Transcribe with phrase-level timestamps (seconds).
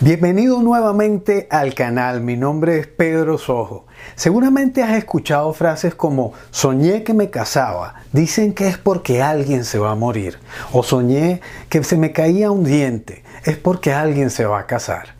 [0.00, 3.86] Bienvenido nuevamente al canal, mi nombre es Pedro Sojo.
[4.14, 9.80] Seguramente has escuchado frases como soñé que me casaba, dicen que es porque alguien se
[9.80, 10.38] va a morir,
[10.72, 15.16] o soñé que se me caía un diente, es porque alguien se va a casar.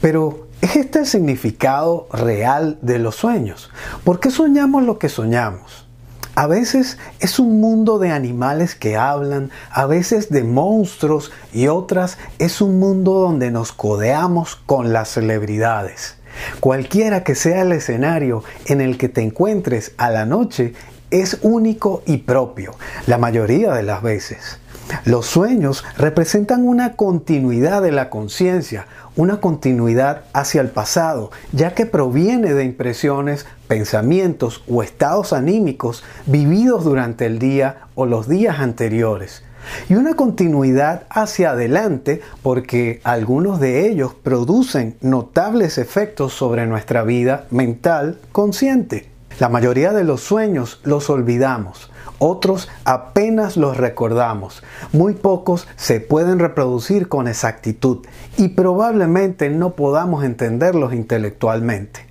[0.00, 3.68] Pero, ¿es este el significado real de los sueños?
[4.04, 5.89] ¿Por qué soñamos lo que soñamos?
[6.40, 12.16] A veces es un mundo de animales que hablan, a veces de monstruos y otras
[12.38, 16.16] es un mundo donde nos codeamos con las celebridades.
[16.60, 20.72] Cualquiera que sea el escenario en el que te encuentres a la noche
[21.10, 22.74] es único y propio,
[23.06, 24.60] la mayoría de las veces.
[25.04, 28.86] Los sueños representan una continuidad de la conciencia,
[29.20, 36.84] una continuidad hacia el pasado, ya que proviene de impresiones, pensamientos o estados anímicos vividos
[36.84, 39.42] durante el día o los días anteriores.
[39.90, 47.44] Y una continuidad hacia adelante porque algunos de ellos producen notables efectos sobre nuestra vida
[47.50, 49.10] mental consciente.
[49.38, 56.38] La mayoría de los sueños los olvidamos, otros apenas los recordamos, muy pocos se pueden
[56.38, 62.10] reproducir con exactitud y probablemente no podamos entenderlos intelectualmente.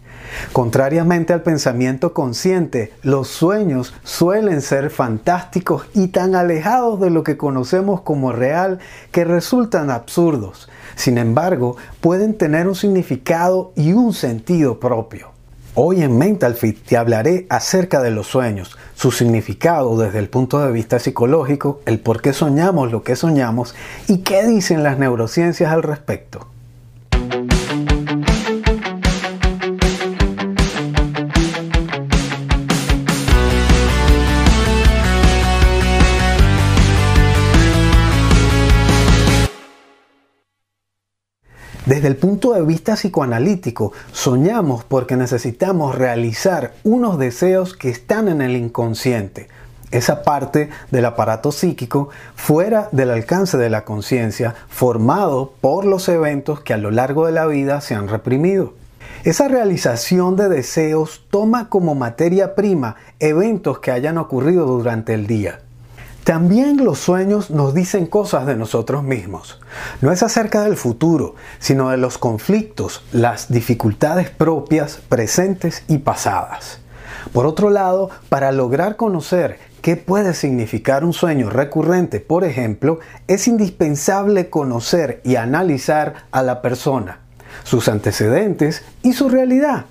[0.52, 7.38] Contrariamente al pensamiento consciente, los sueños suelen ser fantásticos y tan alejados de lo que
[7.38, 8.80] conocemos como real
[9.12, 10.70] que resultan absurdos.
[10.96, 15.32] Sin embargo, pueden tener un significado y un sentido propio.
[15.76, 20.60] Hoy en Mental Fit te hablaré acerca de los sueños, su significado desde el punto
[20.60, 23.74] de vista psicológico, el por qué soñamos lo que soñamos
[24.10, 26.48] y qué dicen las neurociencias al respecto.
[41.90, 48.44] Desde el punto de vista psicoanalítico, soñamos porque necesitamos realizar unos deseos que están en
[48.44, 49.48] el inconsciente,
[49.90, 56.60] esa parte del aparato psíquico fuera del alcance de la conciencia, formado por los eventos
[56.60, 58.76] que a lo largo de la vida se han reprimido.
[59.24, 65.62] Esa realización de deseos toma como materia prima eventos que hayan ocurrido durante el día.
[66.30, 69.60] También los sueños nos dicen cosas de nosotros mismos.
[70.00, 76.82] No es acerca del futuro, sino de los conflictos, las dificultades propias, presentes y pasadas.
[77.34, 83.48] Por otro lado, para lograr conocer qué puede significar un sueño recurrente, por ejemplo, es
[83.48, 87.22] indispensable conocer y analizar a la persona,
[87.64, 89.88] sus antecedentes y su realidad.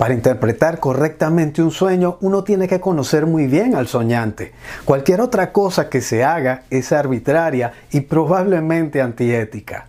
[0.00, 4.54] Para interpretar correctamente un sueño, uno tiene que conocer muy bien al soñante.
[4.86, 9.88] Cualquier otra cosa que se haga es arbitraria y probablemente antiética.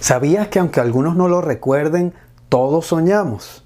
[0.00, 2.12] ¿Sabías que aunque algunos no lo recuerden,
[2.48, 3.64] todos soñamos?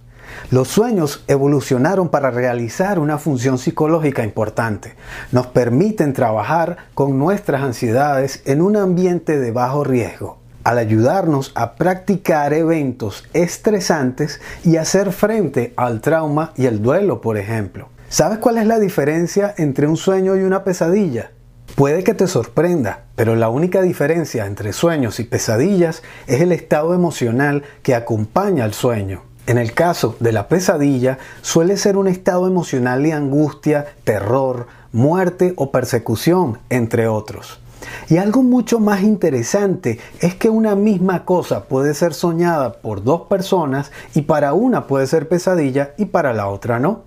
[0.51, 4.97] Los sueños evolucionaron para realizar una función psicológica importante.
[5.33, 11.75] Nos permiten trabajar con nuestras ansiedades en un ambiente de bajo riesgo al ayudarnos a
[11.75, 17.89] practicar eventos estresantes y hacer frente al trauma y el duelo, por ejemplo.
[18.09, 21.31] ¿Sabes cuál es la diferencia entre un sueño y una pesadilla?
[21.77, 26.95] Puede que te sorprenda, pero la única diferencia entre sueños y pesadillas es el estado
[26.95, 29.23] emocional que acompaña al sueño.
[29.47, 35.55] En el caso de la pesadilla, suele ser un estado emocional de angustia, terror, muerte
[35.57, 37.61] o persecución, entre otros.
[38.09, 43.23] Y algo mucho más interesante es que una misma cosa puede ser soñada por dos
[43.23, 47.05] personas y para una puede ser pesadilla y para la otra no.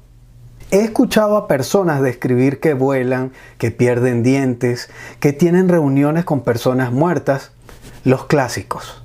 [0.72, 4.90] He escuchado a personas describir que vuelan, que pierden dientes,
[5.20, 7.52] que tienen reuniones con personas muertas,
[8.04, 9.03] los clásicos.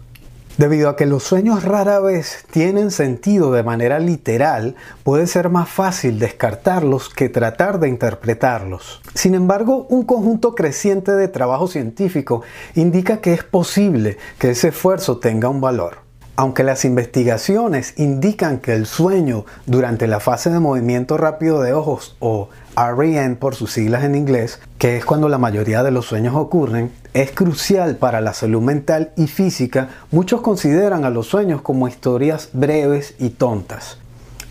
[0.58, 4.74] Debido a que los sueños rara vez tienen sentido de manera literal,
[5.04, 9.00] puede ser más fácil descartarlos que tratar de interpretarlos.
[9.14, 12.42] Sin embargo, un conjunto creciente de trabajo científico
[12.74, 16.07] indica que es posible que ese esfuerzo tenga un valor.
[16.40, 22.14] Aunque las investigaciones indican que el sueño durante la fase de movimiento rápido de ojos
[22.20, 26.36] o REM por sus siglas en inglés, que es cuando la mayoría de los sueños
[26.36, 31.88] ocurren, es crucial para la salud mental y física, muchos consideran a los sueños como
[31.88, 33.98] historias breves y tontas.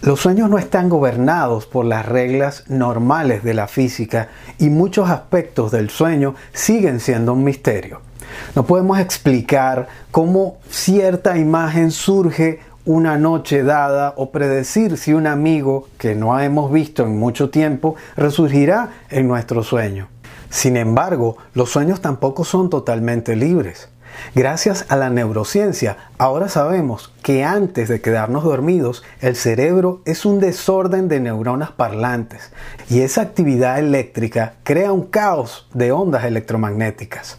[0.02, 4.30] Los sueños no están gobernados por las reglas normales de la física
[4.60, 8.02] y muchos aspectos del sueño siguen siendo un misterio.
[8.56, 15.90] No podemos explicar cómo cierta imagen surge una noche dada o predecir si un amigo
[15.98, 20.10] que no hemos visto en mucho tiempo resurgirá en nuestro sueño.
[20.52, 23.90] Sin embargo, los sueños tampoco son totalmente libres.
[24.36, 30.40] Gracias a la neurociencia, ahora sabemos que antes de quedarnos dormidos, el cerebro es un
[30.40, 32.52] desorden de neuronas parlantes
[32.90, 37.38] y esa actividad eléctrica crea un caos de ondas electromagnéticas.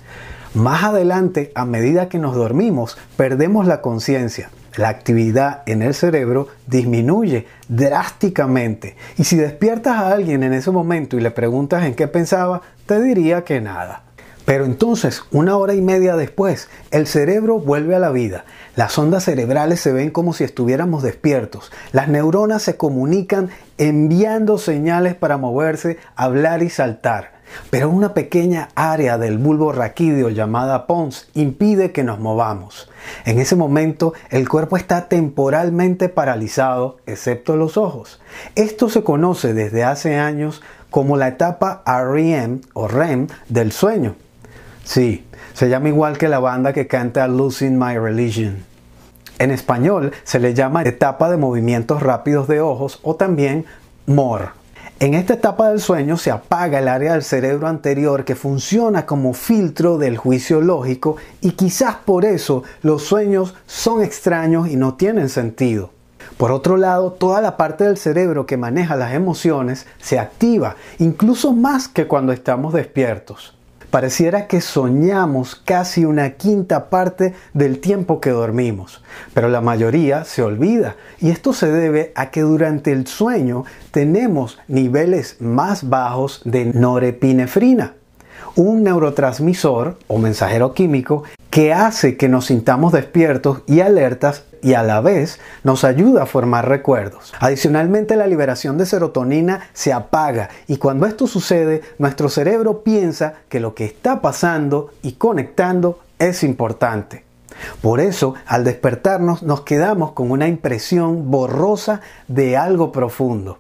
[0.55, 4.51] Más adelante, a medida que nos dormimos, perdemos la conciencia.
[4.77, 8.97] La actividad en el cerebro disminuye drásticamente.
[9.17, 13.03] Y si despiertas a alguien en ese momento y le preguntas en qué pensaba, te
[13.03, 14.08] diría que nada.
[14.49, 18.47] Pero entonces, una hora y media después, el cerebro vuelve a la vida.
[18.77, 21.71] Las ondas cerebrales se ven como si estuviéramos despiertos.
[21.93, 27.33] Las neuronas se comunican enviando señales para moverse, hablar y saltar.
[27.69, 32.91] Pero una pequeña área del bulbo raquídeo llamada pons impide que nos movamos.
[33.27, 38.19] En ese momento el cuerpo está temporalmente paralizado, excepto los ojos.
[38.55, 44.17] Esto se conoce desde hace años como la etapa REM o REM del sueño.
[44.89, 48.65] Sí, se llama igual que la banda que canta Losing My Religion.
[49.39, 53.67] En español se le llama etapa de movimientos rápidos de ojos o también
[54.07, 54.53] MOR.
[54.99, 59.35] En esta etapa del sueño se apaga el área del cerebro anterior que funciona como
[59.35, 65.29] filtro del juicio lógico y quizás por eso los sueños son extraños y no tienen
[65.29, 65.91] sentido.
[66.39, 71.53] Por otro lado, toda la parte del cerebro que maneja las emociones se activa, incluso
[71.53, 73.58] más que cuando estamos despiertos.
[73.91, 79.03] Pareciera que soñamos casi una quinta parte del tiempo que dormimos,
[79.33, 84.59] pero la mayoría se olvida y esto se debe a que durante el sueño tenemos
[84.69, 87.95] niveles más bajos de norepinefrina,
[88.57, 94.83] un neurotransmisor o mensajero químico que hace que nos sintamos despiertos y alertas y a
[94.83, 97.33] la vez nos ayuda a formar recuerdos.
[97.41, 103.61] Adicionalmente, la liberación de serotonina se apaga y cuando esto sucede, nuestro cerebro piensa que
[103.61, 107.25] lo que está pasando y conectando es importante.
[107.83, 113.59] Por eso, al despertarnos, nos quedamos con una impresión borrosa de algo profundo.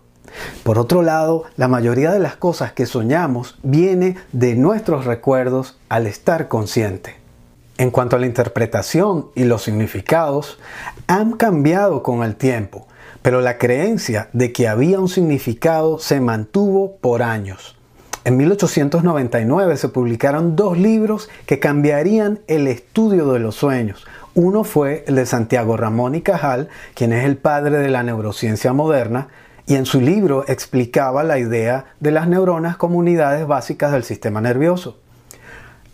[0.63, 6.07] Por otro lado, la mayoría de las cosas que soñamos viene de nuestros recuerdos al
[6.07, 7.17] estar consciente.
[7.79, 10.59] En cuanto a la interpretación y los significados,
[11.07, 12.89] han cambiado con el tiempo,
[13.23, 17.77] pero la creencia de que había un significado se mantuvo por años.
[18.25, 24.05] En 1899 se publicaron dos libros que cambiarían el estudio de los sueños.
[24.35, 28.73] Uno fue el de Santiago Ramón y Cajal, quien es el padre de la neurociencia
[28.73, 29.29] moderna,
[29.67, 34.41] y en su libro explicaba la idea de las neuronas como unidades básicas del sistema
[34.41, 34.99] nervioso.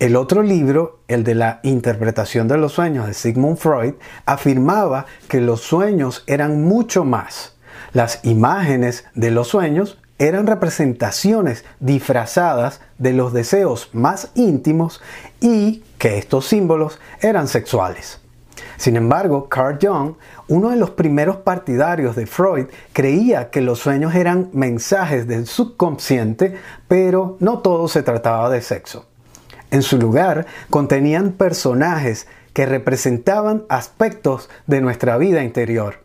[0.01, 3.95] El otro libro, el de la interpretación de los sueños de Sigmund Freud,
[4.27, 7.55] afirmaba que los sueños eran mucho más.
[7.93, 15.01] Las imágenes de los sueños eran representaciones disfrazadas de los deseos más íntimos
[15.41, 18.19] y que estos símbolos eran sexuales.
[18.77, 20.15] Sin embargo, Carl Jung,
[20.49, 26.57] uno de los primeros partidarios de Freud, creía que los sueños eran mensajes del subconsciente,
[26.89, 29.07] pero no todo se trataba de sexo.
[29.75, 35.97] En su lugar, contenían personajes que representaban aspectos de nuestra vida interior.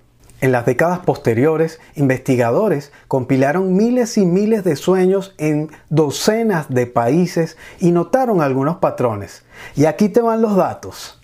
[0.41, 7.57] En las décadas posteriores, investigadores compilaron miles y miles de sueños en docenas de países
[7.79, 9.43] y notaron algunos patrones.
[9.75, 11.19] Y aquí te van los datos.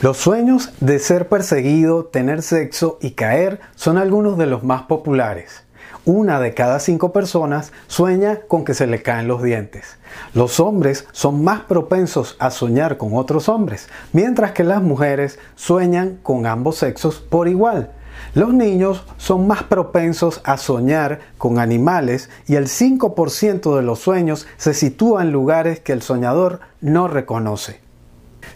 [0.00, 5.64] Los sueños de ser perseguido, tener sexo y caer son algunos de los más populares
[6.08, 9.98] una de cada cinco personas sueña con que se le caen los dientes.
[10.32, 16.18] Los hombres son más propensos a soñar con otros hombres, mientras que las mujeres sueñan
[16.22, 17.90] con ambos sexos por igual.
[18.34, 24.46] Los niños son más propensos a soñar con animales y el 5% de los sueños
[24.56, 27.87] se sitúa en lugares que el soñador no reconoce.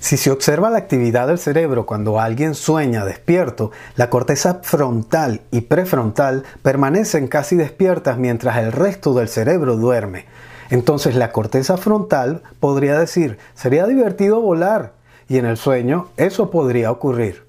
[0.03, 5.61] Si se observa la actividad del cerebro cuando alguien sueña despierto, la corteza frontal y
[5.61, 10.25] prefrontal permanecen casi despiertas mientras el resto del cerebro duerme.
[10.71, 14.95] Entonces la corteza frontal podría decir, sería divertido volar,
[15.29, 17.45] y en el sueño eso podría ocurrir.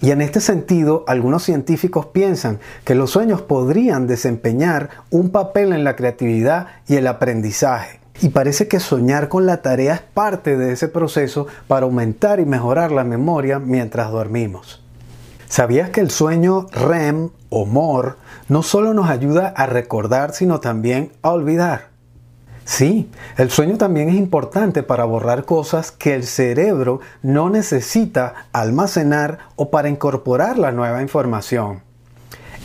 [0.00, 5.82] Y en este sentido, algunos científicos piensan que los sueños podrían desempeñar un papel en
[5.82, 7.97] la creatividad y el aprendizaje.
[8.20, 12.44] Y parece que soñar con la tarea es parte de ese proceso para aumentar y
[12.44, 14.82] mejorar la memoria mientras dormimos.
[15.48, 21.12] ¿Sabías que el sueño REM o MOR no solo nos ayuda a recordar, sino también
[21.22, 21.88] a olvidar?
[22.64, 29.38] Sí, el sueño también es importante para borrar cosas que el cerebro no necesita almacenar
[29.56, 31.87] o para incorporar la nueva información.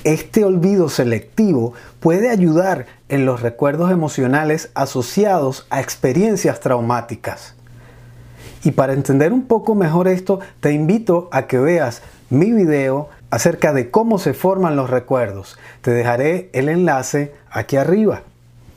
[0.03, 7.55] Este olvido selectivo puede ayudar en los recuerdos emocionales asociados a experiencias traumáticas.
[8.65, 13.72] Y para entender un poco mejor esto, te invito a que veas mi video acerca
[13.72, 15.57] de cómo se forman los recuerdos.
[15.81, 18.24] Te dejaré el enlace aquí arriba.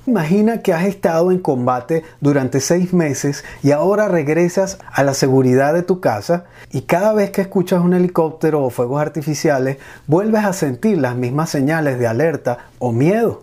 [0.06, 5.74] Imagina que has estado en combate durante seis meses y ahora regresas a la seguridad
[5.74, 10.52] de tu casa y cada vez que escuchas un helicóptero o fuegos artificiales vuelves a
[10.52, 13.42] sentir las mismas señales de alerta o miedo.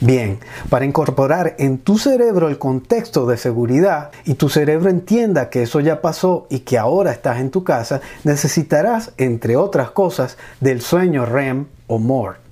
[0.00, 0.38] Bien,
[0.70, 5.80] para incorporar en tu cerebro el contexto de seguridad y tu cerebro entienda que eso
[5.80, 11.26] ya pasó y que ahora estás en tu casa, necesitarás, entre otras cosas, del sueño
[11.26, 12.45] REM o MORE.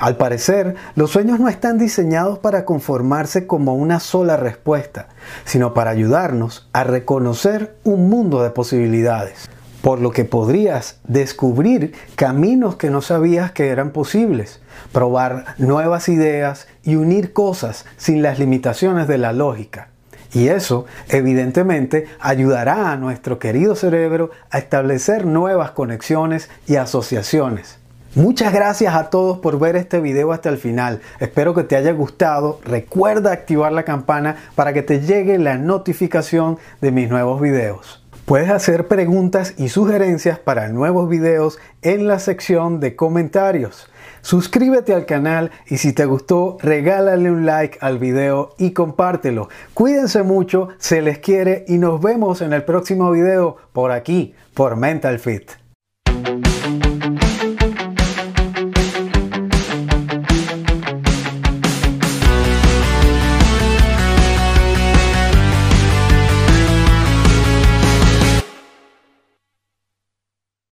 [0.00, 5.08] Al parecer, los sueños no están diseñados para conformarse como una sola respuesta,
[5.44, 9.48] sino para ayudarnos a reconocer un mundo de posibilidades,
[9.82, 14.60] por lo que podrías descubrir caminos que no sabías que eran posibles,
[14.92, 19.88] probar nuevas ideas y unir cosas sin las limitaciones de la lógica.
[20.32, 27.78] Y eso, evidentemente, ayudará a nuestro querido cerebro a establecer nuevas conexiones y asociaciones.
[28.14, 31.00] Muchas gracias a todos por ver este video hasta el final.
[31.20, 32.58] Espero que te haya gustado.
[32.64, 38.02] Recuerda activar la campana para que te llegue la notificación de mis nuevos videos.
[38.24, 43.88] Puedes hacer preguntas y sugerencias para nuevos videos en la sección de comentarios.
[44.22, 49.48] Suscríbete al canal y si te gustó, regálale un like al video y compártelo.
[49.74, 54.76] Cuídense mucho, se les quiere y nos vemos en el próximo video por aquí, por
[54.76, 55.67] Mental Fit.